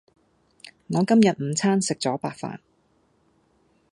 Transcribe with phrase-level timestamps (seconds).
[0.87, 2.57] 我今日午餐食咗白飯